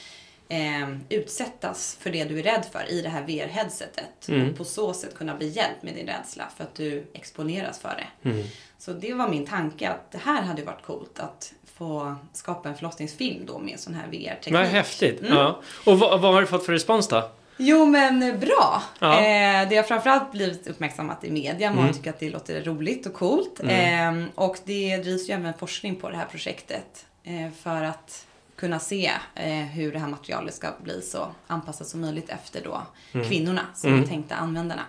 eh, 0.49 0.89
utsättas 1.09 1.97
för 2.01 2.09
det 2.09 2.23
du 2.23 2.39
är 2.39 2.43
rädd 2.43 2.65
för 2.71 2.91
i 2.91 3.01
det 3.01 3.09
här 3.09 3.21
VR-headsetet. 3.21 4.29
Mm. 4.29 4.49
Och 4.49 4.57
på 4.57 4.63
så 4.63 4.93
sätt 4.93 5.15
kunna 5.17 5.35
bli 5.35 5.47
hjälpt 5.47 5.83
med 5.83 5.93
din 5.93 6.07
rädsla 6.07 6.43
för 6.57 6.63
att 6.63 6.75
du 6.75 7.07
exponeras 7.13 7.79
för 7.79 7.89
det. 8.23 8.29
Mm. 8.29 8.47
Så 8.77 8.93
det 8.93 9.13
var 9.13 9.29
min 9.29 9.45
tanke 9.45 9.89
att 9.89 10.11
det 10.11 10.17
här 10.17 10.41
hade 10.41 10.63
varit 10.63 10.83
coolt 10.85 11.19
att 11.19 11.53
få 11.77 12.15
skapa 12.33 12.69
en 12.69 12.75
förlossningsfilm 12.75 13.45
då 13.45 13.59
med 13.59 13.79
sån 13.79 13.93
här 13.93 14.07
VR-teknik. 14.07 14.53
Vad 14.53 14.65
häftigt. 14.65 15.19
Mm. 15.19 15.33
Ja. 15.33 15.61
Och 15.85 15.99
vad, 15.99 16.21
vad 16.21 16.33
har 16.33 16.41
du 16.41 16.47
fått 16.47 16.65
för 16.65 16.73
respons 16.73 17.07
då? 17.07 17.29
Jo 17.57 17.85
men 17.85 18.39
bra. 18.39 18.83
Ja. 18.99 19.13
Eh, 19.19 19.69
det 19.69 19.75
har 19.75 19.83
framförallt 19.83 20.31
blivit 20.31 20.67
uppmärksammat 20.67 21.23
i 21.23 21.31
media. 21.31 21.69
Många 21.69 21.81
Mm. 21.81 21.93
tycker 21.93 22.09
att 22.09 22.19
det 22.19 22.29
låter 22.29 22.63
roligt 22.63 23.05
och 23.05 23.13
coolt. 23.13 23.59
Eh, 23.63 24.23
och 24.35 24.57
det 24.65 24.97
drivs 24.97 25.29
ju 25.29 25.33
även 25.33 25.53
forskning 25.53 25.95
på 25.95 26.09
det 26.09 26.17
här 26.17 26.25
projektet. 26.25 27.05
Eh, 27.23 27.51
för 27.61 27.83
att 27.83 28.25
kunna 28.55 28.79
se 28.79 29.11
eh, 29.35 29.51
hur 29.53 29.91
det 29.93 29.99
här 29.99 30.07
materialet 30.07 30.53
ska 30.53 30.67
bli 30.83 31.01
så 31.01 31.27
anpassat 31.47 31.87
som 31.87 32.01
möjligt 32.01 32.29
efter 32.29 32.61
då 32.63 32.81
kvinnorna 33.27 33.61
som 33.75 34.01
är 34.03 34.07
tänkta 34.07 34.35
användarna. 34.35 34.81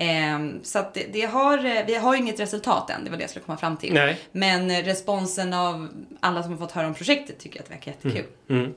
Ehm, 0.00 0.60
så 0.62 0.78
att 0.78 0.94
det, 0.94 1.06
det 1.12 1.22
har, 1.22 1.58
eh, 1.58 1.86
vi 1.86 1.94
har 1.94 2.14
ju 2.14 2.20
inget 2.20 2.40
resultat 2.40 2.90
än, 2.90 3.04
det 3.04 3.10
var 3.10 3.16
det 3.16 3.22
jag 3.22 3.30
skulle 3.30 3.44
komma 3.44 3.58
fram 3.58 3.76
till. 3.76 3.94
Nej. 3.94 4.20
Men 4.32 4.82
responsen 4.82 5.52
av 5.52 5.88
alla 6.20 6.42
som 6.42 6.52
har 6.52 6.58
fått 6.58 6.72
höra 6.72 6.86
om 6.86 6.94
projektet 6.94 7.38
tycker 7.38 7.60
att 7.60 7.66
det 7.66 7.74
verkar 7.74 7.92
jättekul. 7.92 8.24
Mm. 8.50 8.74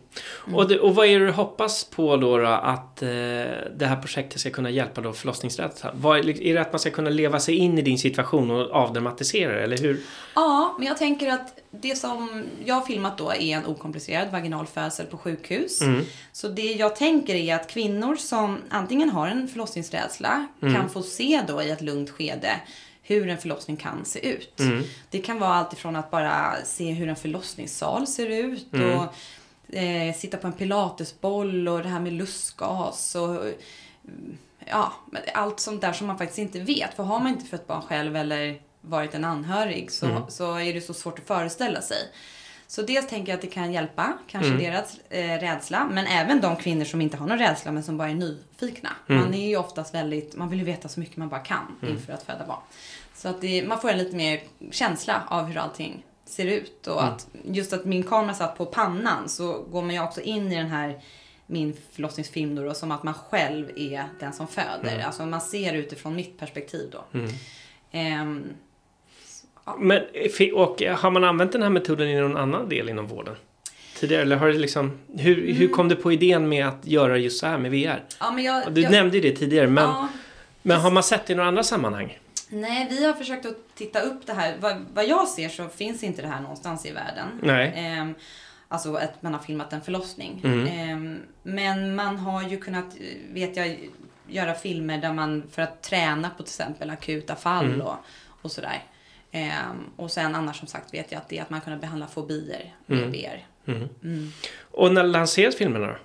Och, 0.54 0.68
det, 0.68 0.80
och 0.80 0.96
vad 0.96 1.08
är 1.08 1.20
det 1.20 1.26
du 1.26 1.32
hoppas 1.32 1.84
på 1.84 2.18
då, 2.18 2.38
då 2.38 2.48
att 2.48 3.02
eh, 3.02 3.10
det 3.10 3.86
här 3.86 4.02
projektet 4.02 4.40
ska 4.40 4.50
kunna 4.50 4.70
hjälpa 4.70 5.02
då 5.02 5.14
förlossningsrädsla? 5.14 5.92
Vad, 5.94 6.20
är 6.20 6.42
är 6.42 6.54
det 6.54 6.62
att 6.62 6.74
man 6.74 6.80
ska 6.80 6.90
kunna 6.90 7.10
leva 7.10 7.40
sig 7.40 7.56
in 7.56 7.78
i 7.78 7.82
din 7.82 7.98
situation 7.98 8.52
och 8.52 8.72
avdramatisera 8.72 9.54
det, 9.54 9.64
eller 9.64 9.78
hur? 9.78 10.00
Ja, 10.36 10.76
men 10.80 10.88
jag 10.88 10.98
tänker 10.98 11.32
att 11.32 11.61
det 11.72 11.96
som 11.96 12.44
jag 12.66 12.76
har 12.76 12.82
filmat 12.82 13.18
då 13.18 13.32
är 13.32 13.42
en 13.58 13.66
okomplicerad 13.66 14.32
vaginal 14.32 14.68
födsel 14.68 15.06
på 15.06 15.18
sjukhus. 15.18 15.80
Så 16.32 16.48
det 16.48 16.72
jag 16.72 16.96
tänker 16.96 17.36
är 17.36 17.56
att 17.56 17.70
kvinnor 17.70 18.16
som 18.16 18.58
antingen 18.70 19.10
har 19.10 19.28
en 19.28 19.48
förlossningsrädsla 19.48 20.48
kan 20.60 20.90
få 20.90 21.04
se 21.04 21.42
då 21.48 21.62
i 21.62 21.72
ett 21.72 21.82
lugnt 21.82 22.10
skede 22.10 22.62
hur 23.04 23.30
en 23.30 23.38
förlossning 23.38 23.78
kan 23.78 24.06
se 24.06 24.30
ut. 24.30 24.60
Det 25.10 25.20
kan 25.20 25.40
vara 25.40 25.54
allt 25.54 25.74
ifrån 25.74 25.96
att 25.96 26.12
bara 26.12 26.56
se 26.66 26.92
hur 26.92 27.10
en 27.10 27.16
förlossningssal 27.16 28.08
ser 28.08 28.28
ut 28.28 28.68
och 28.74 29.76
eh, 29.76 30.16
sitta 30.16 30.38
på 30.38 30.48
en 30.48 30.54
pilatesboll 30.54 31.68
och 31.68 31.84
det 31.84 31.90
här 31.90 32.00
med 32.00 32.14
lustgas 32.14 33.16
och 33.16 33.38
ja, 34.66 34.94
allt 35.34 35.60
sånt 35.60 35.82
där 35.82 35.94
som 35.94 36.08
man 36.08 36.18
faktiskt 36.18 36.40
inte 36.40 36.60
vet. 36.60 36.94
För 36.94 37.04
har 37.04 37.20
man 37.20 37.28
inte 37.28 37.46
fött 37.46 37.68
barn 37.68 37.82
själv 37.82 38.16
eller 38.16 38.62
varit 38.82 39.14
en 39.14 39.26
anhörig 39.26 39.92
så, 39.92 40.26
så 40.30 40.56
är 40.56 40.74
det 40.74 40.82
så 40.82 40.94
svårt 40.94 41.20
att 41.20 41.28
föreställa 41.28 41.82
sig. 41.82 41.98
Så 42.68 42.82
dels 42.82 43.08
tänker 43.08 43.32
jag 43.32 43.38
att 43.38 43.42
det 43.42 43.48
kan 43.48 43.74
hjälpa, 43.74 44.14
kanske 44.28 44.52
deras 44.58 45.00
eh, 45.10 45.40
rädsla, 45.40 45.88
men 45.92 46.08
även 46.08 46.42
de 46.42 46.56
kvinnor 46.56 46.86
som 46.86 47.02
inte 47.02 47.18
har 47.18 47.28
någon 47.28 47.38
rädsla 47.38 47.72
men 47.72 47.84
som 47.84 47.98
bara 47.98 48.10
är 48.10 48.16
nyfikna. 48.16 48.90
Man 49.08 49.34
är 49.34 49.50
ju 49.50 49.58
oftast 49.58 49.94
väldigt, 49.94 50.36
man 50.36 50.50
vill 50.50 50.60
ju 50.60 50.66
veta 50.66 50.88
så 50.88 51.00
mycket 51.00 51.18
man 51.18 51.30
bara 51.30 51.40
kan 51.40 51.76
inför 51.90 52.14
att 52.14 52.24
föda 52.24 52.46
barn. 52.48 52.60
Så 53.16 53.28
att 53.28 53.42
det, 53.42 53.64
man 53.68 53.82
får 53.82 53.90
en 53.90 53.98
lite 53.98 54.16
mer 54.16 54.40
känsla 54.72 55.24
av 55.28 55.46
hur 55.46 55.58
allting 55.58 56.06
ser 56.26 56.46
ut 56.46 56.88
och 56.88 57.04
att 57.04 57.28
just 57.44 57.74
att 57.74 57.86
min 57.86 58.04
kamera 58.04 58.34
satt 58.34 58.58
på 58.58 58.66
pannan 58.66 59.30
så 59.30 59.62
går 59.72 59.82
man 59.82 59.96
ju 59.96 60.04
också 60.04 60.22
in 60.22 60.52
i 60.52 60.56
den 60.56 60.68
här 60.68 61.02
min 61.46 61.78
förlossningsfilm 61.92 62.56
då, 62.56 62.64
då 62.64 62.74
som 62.74 62.92
att 62.92 63.04
man 63.04 63.14
själv 63.14 63.72
är 63.76 64.06
den 64.20 64.34
som 64.34 64.48
föder. 64.48 65.00
Alltså 65.00 65.26
man 65.26 65.42
ser 65.42 65.74
utifrån 65.74 66.16
mitt 66.16 66.38
perspektiv 66.40 66.90
då. 66.92 67.20
Ehm, 67.92 68.44
Men, 69.80 70.02
fi- 70.38 70.52
och 70.52 70.82
har 70.82 71.12
man 71.12 71.24
använt 71.24 71.52
den 71.52 71.62
här 71.64 71.70
metoden 71.70 72.08
i 72.08 72.16
någon 72.20 72.38
annan 72.38 72.70
del 72.70 72.90
inom 72.90 73.08
vården? 73.08 73.36
Tidigare, 74.00 74.22
eller 74.22 74.36
har 74.36 74.48
det 74.48 74.58
liksom, 74.58 74.98
hur, 75.18 75.54
hur 75.54 75.68
kom 75.68 75.90
du 75.90 75.96
på 75.96 76.12
idén 76.12 76.50
med 76.50 76.68
att 76.68 76.88
göra 76.88 77.18
just 77.18 77.40
så 77.40 77.48
här 77.48 77.58
med 77.58 77.72
VR? 77.72 78.04
ja, 78.20 78.32
men 78.32 78.44
jag, 78.44 78.74
Du 78.74 78.82
jag, 78.82 78.92
nämnde 78.92 79.18
ju 79.18 79.22
det 79.30 79.36
tidigare, 79.36 79.68
men, 79.68 79.84
ja, 79.84 80.08
men 80.62 80.80
har 80.80 80.92
man 80.92 81.04
sett 81.04 81.26
det 81.26 81.34
i 81.34 81.36
några 81.36 81.48
andra 81.50 81.64
sammanhang? 81.64 82.18
Nej, 82.50 82.88
vi 82.90 83.06
har 83.06 83.14
försökt 83.14 83.46
att 83.46 83.58
titta 83.76 84.00
upp 84.02 84.26
det 84.28 84.34
här. 84.34 84.56
Vad, 84.60 84.86
vad 84.94 85.08
jag 85.08 85.28
ser 85.28 85.50
så 85.50 85.68
finns 85.68 86.04
inte 86.04 86.22
det 86.22 86.28
här 86.28 86.42
någonstans 86.42 86.86
i 86.86 86.92
världen. 86.92 87.28
Nej. 87.42 87.74
Ehm, 87.76 88.16
alltså 88.68 88.94
att 88.96 89.22
man 89.22 89.34
har 89.34 89.42
filmat 89.42 89.74
en 89.74 89.82
förlossning. 89.82 90.42
Mm. 90.44 90.68
Ehm, 90.68 91.18
men 91.44 91.96
man 91.96 92.18
har 92.18 92.44
ju 92.50 92.58
kunnat, 92.58 92.86
eh, 92.86 93.34
vet 93.34 93.58
jag, 93.58 93.90
göra 94.28 94.54
filmer 94.54 94.98
där 94.98 95.14
man 95.14 95.44
för 95.52 95.62
att 95.62 95.82
träna 95.84 96.30
på 96.30 96.44
till 96.44 96.50
exempel 96.52 96.90
akuta 96.90 97.36
fall 97.36 97.66
Mm. 97.66 97.82
och, 97.82 97.96
och 98.42 98.52
sådär. 98.52 98.84
Ehm, 99.32 99.90
och 99.96 100.12
sen 100.12 100.36
annars 100.36 100.60
som 100.60 100.68
sagt 100.68 100.94
vet 100.94 101.12
jag 101.12 101.18
att 101.20 101.30
det 101.30 101.38
är 101.38 101.42
att 101.42 101.50
man 101.50 101.62
kan 101.62 101.80
behandla 101.80 102.08
fobier 102.08 102.76
med 102.86 102.98
Mm. 103.00 103.12
VR. 103.12 103.46
Och 104.72 104.94
när 104.94 105.04
lanseras 105.04 105.56
filmerna 105.56 105.88
då? 105.88 105.96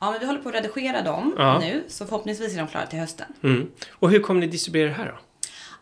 Ja, 0.00 0.10
men 0.10 0.20
vi 0.20 0.26
håller 0.26 0.40
på 0.40 0.48
att 0.48 0.54
redigera 0.54 1.02
dem 1.02 1.34
Ja. 1.38 1.58
nu, 1.58 1.84
så 1.88 2.06
förhoppningsvis 2.06 2.54
är 2.54 2.58
de 2.58 2.68
klara 2.68 2.86
till 2.86 2.98
hösten. 2.98 3.26
Mm. 3.42 3.70
Och 3.90 4.10
hur 4.10 4.20
kommer 4.20 4.40
ni 4.40 4.46
distribuera 4.46 4.88
det 4.88 4.94
här 4.94 5.06
då? 5.06 5.18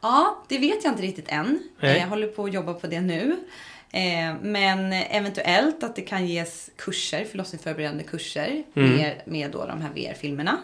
Ja, 0.00 0.42
det 0.48 0.58
vet 0.58 0.84
jag 0.84 0.92
inte 0.92 1.02
riktigt 1.02 1.28
än. 1.28 1.62
Nej. 1.80 1.90
Eh, 1.96 1.98
Jag 2.02 2.08
håller 2.08 2.26
på 2.26 2.44
att 2.44 2.52
jobba 2.52 2.74
på 2.74 2.86
det 2.86 3.00
nu. 3.00 3.36
Eh, 3.94 4.34
Men 4.42 4.92
eventuellt 4.92 5.82
att 5.82 5.96
det 5.96 6.02
kan 6.02 6.26
ges 6.26 6.70
kurser, 6.76 7.24
förlossningsförberedande 7.24 8.04
kurser 8.04 8.62
med, 8.96 9.20
med 9.26 9.50
då 9.50 9.66
de 9.66 9.80
här 9.82 9.90
VR-filmerna. 9.94 10.58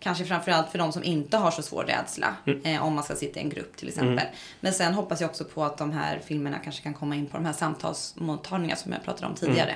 Kanske 0.00 0.24
framförallt 0.24 0.70
för 0.70 0.78
de 0.78 0.92
som 0.92 1.04
inte 1.04 1.36
har 1.36 1.50
så 1.50 1.62
svår 1.62 1.84
rädsla. 1.84 2.36
eh, 2.64 2.84
Om 2.84 2.94
man 2.94 3.04
ska 3.04 3.14
sitta 3.14 3.40
i 3.40 3.42
en 3.42 3.48
grupp 3.48 3.76
till 3.76 3.88
exempel. 3.88 4.26
Men 4.60 4.72
sen 4.72 4.94
hoppas 4.94 5.20
jag 5.20 5.30
också 5.30 5.44
på 5.44 5.64
att 5.64 5.78
de 5.78 5.92
här 5.92 6.20
filmerna 6.24 6.58
kanske 6.58 6.82
kan 6.82 6.94
komma 6.94 7.16
in 7.16 7.26
på 7.26 7.36
de 7.36 7.46
här 7.46 7.52
samtalsmottagningarna 7.52 8.76
som 8.76 8.92
jag 8.92 9.04
pratade 9.04 9.26
om 9.26 9.34
tidigare. 9.34 9.74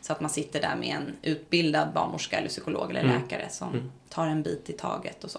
Så 0.00 0.12
att 0.12 0.20
man 0.20 0.30
sitter 0.30 0.60
där 0.60 0.76
med 0.76 0.88
en 0.96 1.16
utbildad 1.22 1.88
barnmorska 1.94 2.38
eller 2.38 2.48
psykolog 2.48 2.90
eller 2.90 3.02
läkare 3.02 3.46
som 3.50 3.92
tar 4.08 4.26
en 4.26 4.42
bit 4.42 4.70
i 4.70 4.72
taget 4.72 5.24
och 5.24 5.30
så. 5.30 5.38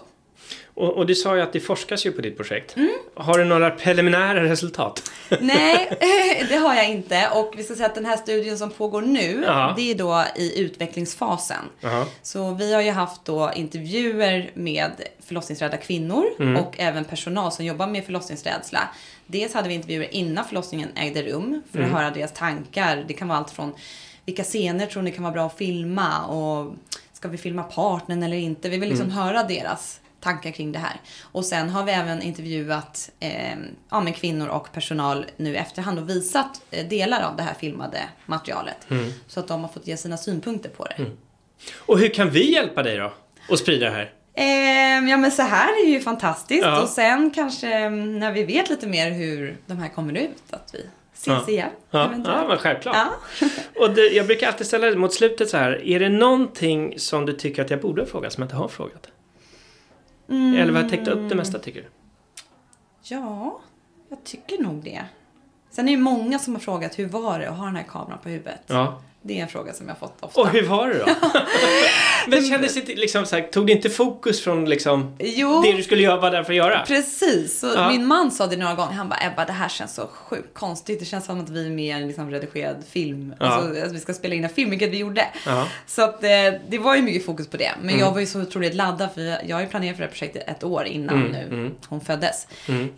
Och, 0.74 0.92
och 0.96 1.06
du 1.06 1.14
sa 1.14 1.36
ju 1.36 1.42
att 1.42 1.52
det 1.52 1.60
forskas 1.60 2.06
ju 2.06 2.12
på 2.12 2.20
ditt 2.20 2.36
projekt. 2.36 2.76
Mm. 2.76 2.92
Har 3.14 3.38
du 3.38 3.44
några 3.44 3.70
preliminära 3.70 4.44
resultat? 4.44 5.10
Nej, 5.40 5.88
det 6.48 6.56
har 6.56 6.74
jag 6.74 6.88
inte. 6.90 7.28
Och 7.34 7.54
vi 7.56 7.62
ska 7.62 7.74
säga 7.74 7.86
att 7.86 7.94
den 7.94 8.04
här 8.04 8.16
studien 8.16 8.58
som 8.58 8.70
pågår 8.70 9.02
nu, 9.02 9.42
Ja. 9.46 9.74
det 9.76 9.90
är 9.90 9.94
då 9.94 10.24
i 10.36 10.60
utvecklingsfasen. 10.60 11.64
Jaha. 11.80 12.06
Så 12.22 12.54
vi 12.54 12.74
har 12.74 12.82
ju 12.82 12.90
haft 12.90 13.24
då 13.24 13.50
intervjuer 13.54 14.50
med 14.54 14.90
förlossningsrädda 15.26 15.76
kvinnor 15.76 16.24
och 16.58 16.74
även 16.78 17.04
personal 17.04 17.52
som 17.52 17.64
jobbar 17.64 17.86
med 17.86 18.04
förlossningsrädsla. 18.04 18.88
Dels 19.26 19.54
hade 19.54 19.68
vi 19.68 19.74
intervjuer 19.74 20.14
innan 20.14 20.44
förlossningen 20.44 20.88
ägde 20.94 21.22
rum 21.22 21.62
för 21.72 21.82
att 21.82 21.90
höra 21.90 22.10
deras 22.10 22.32
tankar. 22.32 23.04
Det 23.08 23.14
kan 23.14 23.28
vara 23.28 23.38
allt 23.38 23.50
från 23.50 23.72
vilka 24.26 24.44
scener 24.44 24.86
tror 24.86 25.02
ni 25.02 25.12
kan 25.12 25.22
vara 25.22 25.32
bra 25.32 25.46
att 25.46 25.56
filma 25.58 26.26
och 26.26 26.74
ska 27.12 27.28
vi 27.28 27.36
filma 27.38 27.62
partnern 27.62 28.22
eller 28.22 28.36
inte? 28.36 28.68
Vi 28.68 28.76
vill 28.76 28.88
liksom 28.88 29.10
höra 29.10 29.42
deras 29.42 30.00
tankar 30.26 30.50
kring 30.50 30.72
det 30.72 30.78
här. 30.78 31.00
Och 31.32 31.44
sen 31.44 31.68
har 31.70 31.84
vi 31.84 31.92
även 31.92 32.22
intervjuat 32.22 33.10
eh, 33.20 33.56
ja, 33.90 34.00
men 34.00 34.12
kvinnor 34.12 34.48
och 34.48 34.72
personal 34.72 35.26
nu 35.36 35.56
efterhand 35.56 35.98
och 35.98 36.08
visat 36.10 36.60
eh, 36.70 36.86
delar 36.88 37.22
av 37.22 37.36
det 37.36 37.42
här 37.42 37.54
filmade 37.54 37.98
materialet. 38.26 38.86
Så 39.26 39.40
att 39.40 39.48
de 39.48 39.60
har 39.62 39.68
fått 39.68 39.86
ge 39.86 39.96
sina 39.96 40.16
synpunkter 40.16 40.68
på 40.70 40.84
det. 40.84 41.06
Och 41.78 41.98
hur 41.98 42.08
kan 42.08 42.30
vi 42.30 42.52
hjälpa 42.52 42.82
dig 42.82 42.96
då? 42.96 43.12
Och 43.50 43.58
sprida 43.58 43.86
det 43.86 43.92
här? 43.92 44.12
Eh, 44.34 45.10
ja 45.10 45.16
men 45.16 45.30
så 45.30 45.42
här 45.42 45.84
är 45.84 45.88
ju 45.88 46.00
fantastiskt 46.00 46.62
Ja. 46.64 46.82
och 46.82 46.88
sen 46.88 47.30
kanske 47.30 47.72
mm, 47.74 48.18
när 48.18 48.32
vi 48.32 48.44
vet 48.44 48.70
lite 48.70 48.86
mer 48.86 49.10
hur 49.10 49.56
de 49.66 49.78
här 49.78 49.88
kommer 49.88 50.12
ut 50.18 50.42
att 50.50 50.70
vi 50.74 50.78
ses 51.14 51.42
Ja. 51.46 51.52
igen. 51.52 51.70
Ja, 51.90 52.04
eventuellt. 52.06 52.38
ja 52.42 52.48
men 52.48 52.58
självklart. 52.58 52.96
Ja. 53.40 53.46
Och 53.80 53.90
det, 53.94 54.00
jag 54.06 54.26
brukar 54.26 54.46
alltid 54.46 54.66
ställa 54.66 54.86
det 54.90 54.96
mot 54.96 55.14
slutet 55.14 55.48
så 55.50 55.56
här. 55.56 55.86
Är 55.88 56.00
det 56.00 56.08
någonting 56.08 56.98
som 56.98 57.26
du 57.26 57.32
tycker 57.32 57.62
att 57.62 57.70
jag 57.70 57.80
borde 57.80 58.02
ha 58.02 58.06
frågat 58.08 58.32
som 58.32 58.40
jag 58.42 58.46
inte 58.46 58.56
har 58.56 58.68
frågat? 58.68 59.08
Mm. 60.28 60.56
Eller 60.56 60.72
har 60.72 60.80
jag 60.80 60.90
täckt 60.90 61.08
upp 61.08 61.28
det 61.28 61.34
mesta 61.34 61.58
tycker 61.58 61.82
du? 61.82 61.88
ja, 63.08 63.60
jag 64.08 64.24
tycker 64.24 64.62
nog 64.62 64.84
det. 64.84 65.04
Sen 65.70 65.84
är 65.84 65.86
det 65.86 65.96
ju 65.96 66.02
många 66.02 66.38
som 66.38 66.54
har 66.54 66.60
frågat 66.60 66.98
hur 66.98 67.06
var 67.06 67.38
det 67.38 67.50
att 67.50 67.56
ha 67.56 67.64
den 67.64 67.76
här 67.76 67.82
kameran 67.88 68.18
på 68.22 68.28
huvudet. 68.28 68.62
Ja. 68.66 69.00
Det 69.26 69.38
är 69.38 69.42
en 69.42 69.48
fråga 69.48 69.72
som 69.72 69.86
jag 69.88 69.94
har 69.94 69.98
fått 69.98 70.16
ofta. 70.20 70.40
Och 70.40 70.48
hur 70.48 70.62
var 70.66 70.88
det 70.88 70.98
då? 70.98 71.06
Men 72.26 72.48
kändes 72.48 72.74
det 72.74 72.94
liksom 72.94 73.26
så 73.26 73.36
här, 73.36 73.42
tog 73.42 73.66
det 73.66 73.72
inte 73.72 73.90
fokus 73.90 74.40
från 74.44 74.64
liksom 74.64 75.16
Jo, 75.18 75.62
det 75.62 75.72
du 75.72 75.82
skulle 75.82 76.02
göra, 76.02 76.16
vara 76.20 76.30
där 76.30 76.42
för 76.42 76.52
att 76.52 76.56
göra? 76.56 76.82
precis. 76.86 77.60
Så 77.60 77.66
Ja. 77.76 77.88
Min 77.90 78.06
man 78.06 78.30
sa 78.30 78.46
det 78.46 78.56
några 78.56 78.74
gånger. 78.74 78.92
Han 78.92 79.08
bara, 79.08 79.18
Ebba 79.26 79.44
det 79.44 79.52
här 79.52 79.68
känns 79.68 79.94
så 79.94 80.06
sjukt 80.06 80.54
konstigt. 80.54 81.00
Det 81.00 81.04
känns 81.06 81.24
som 81.26 81.40
att 81.40 81.50
vi 81.50 81.66
är 81.66 81.70
med 81.70 81.84
i 81.84 81.90
en 81.90 82.06
liksom 82.06 82.30
redigerad 82.30 82.76
film. 82.90 83.34
Ja. 83.40 83.46
Alltså 83.46 83.82
att 83.86 83.92
vi 83.92 84.00
ska 84.00 84.14
spela 84.14 84.34
in 84.34 84.44
en 84.44 84.50
film, 84.50 84.70
vilket 84.70 84.90
vi 84.90 84.98
gjorde. 84.98 85.26
Ja. 85.46 85.68
Så 85.86 86.02
att 86.02 86.24
eh, 86.24 86.28
det 86.68 86.78
var 86.78 86.96
ju 86.96 87.02
mycket 87.02 87.26
fokus 87.26 87.48
på 87.48 87.56
det. 87.56 87.72
Men 87.82 87.98
jag 87.98 88.12
var 88.12 88.20
ju 88.20 88.26
så 88.26 88.40
otroligt 88.42 88.74
laddad 88.74 89.08
för 89.14 89.20
jag, 89.22 89.38
jag 89.48 89.56
har 89.56 89.60
ju 89.60 89.68
planerat 89.68 89.96
för 89.96 90.02
det 90.02 90.06
här 90.06 90.12
projektet 90.12 90.48
ett 90.48 90.64
år 90.64 90.84
innan 90.84 91.16
Mm, 91.16 91.32
nu 91.32 91.42
mm. 91.58 91.74
hon 91.88 92.00
föddes. 92.00 92.46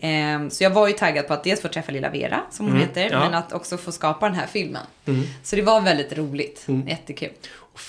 Eh, 0.01 0.49
så 0.51 0.65
jag 0.65 0.71
var 0.71 0.89
ju 0.89 0.93
taggad 0.95 1.27
på 1.29 1.35
att 1.35 1.45
dels 1.45 1.61
få 1.61 1.69
träffa 1.69 1.93
lilla 1.93 2.11
Vera, 2.11 2.41
som 2.51 2.67
hon 2.67 2.75
Mm, 2.77 2.89
heter, 2.89 3.11
men 3.19 3.35
att 3.35 3.53
också 3.53 3.77
få 3.77 3.93
skapa 3.93 4.27
den 4.27 4.35
här 4.35 4.47
filmen. 4.47 4.83
Så 5.43 5.57
det 5.57 5.63
var 5.63 5.81
väldigt 5.81 6.13
roligt. 6.19 6.65
Mm. 6.69 6.89
Jättekul. 6.89 7.31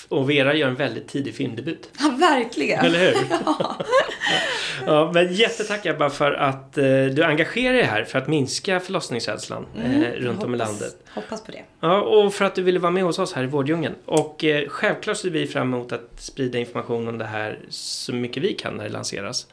Och 0.08 0.30
Vera 0.30 0.54
gör 0.54 0.68
en 0.68 0.74
väldigt 0.74 1.08
tidig 1.08 1.34
filmdebut. 1.34 1.90
Ja, 2.00 2.14
verkligen. 2.20 2.84
Eller 2.84 2.98
hur? 2.98 3.16
ja, 4.86 5.10
men 5.14 5.32
jättetack 5.34 5.86
Ebba 5.86 6.10
för 6.10 6.32
att 6.32 6.78
eh, 6.78 6.84
du 6.84 7.24
engagerar 7.24 7.74
dig 7.74 7.82
här 7.82 8.04
för 8.04 8.18
att 8.18 8.28
minska 8.28 8.80
förlossningsrädslan 8.80 9.66
eh, 9.76 9.82
runt 10.00 10.42
om 10.42 10.54
i 10.54 10.56
Mm, 10.56 10.60
Hoppas- 10.60 10.68
landet. 10.68 10.96
Hoppas 11.14 11.42
på 11.44 11.52
det. 11.52 11.62
Ja, 11.80 12.00
och 12.00 12.34
för 12.34 12.44
att 12.44 12.54
du 12.54 12.62
ville 12.62 12.78
vara 12.78 12.92
med 12.92 13.02
hos 13.04 13.18
oss 13.18 13.32
här 13.32 13.42
i 13.42 13.46
Vårdjungeln. 13.46 13.94
Och 14.04 14.44
eh, 14.44 14.68
självklart 14.68 15.16
ser 15.16 15.30
vi 15.30 15.46
fram 15.46 15.74
emot 15.74 15.92
att 15.92 16.10
sprida 16.16 16.58
information 16.58 17.08
om 17.08 17.18
det 17.18 17.24
här 17.24 17.58
så 17.68 18.12
mycket 18.14 18.42
vi 18.42 18.52
kan 18.54 18.76
när 18.76 18.84
det 18.84 18.90
lanseras. 18.90 19.46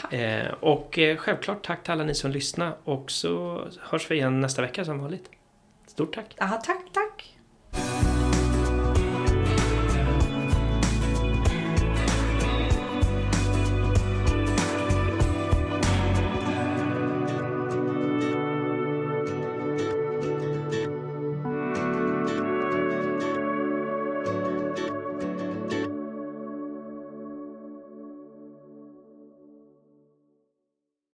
Tack. 0.00 0.12
Eh, 0.12 0.52
och 0.60 0.98
eh, 0.98 1.16
självklart 1.16 1.66
tack 1.66 1.82
till 1.82 1.92
alla 1.92 2.04
ni 2.04 2.14
som 2.14 2.30
lyssnar 2.30 2.76
och 2.84 3.10
så 3.10 3.64
hörs 3.80 4.10
vi 4.10 4.14
igen 4.14 4.40
nästa 4.40 4.62
vecka 4.62 4.84
som 4.84 4.98
vanligt. 5.00 5.24
Stort 5.86 6.14
tack! 6.14 6.34
Aha, 6.40 6.56
tack, 6.56 6.80
tack. 6.92 7.07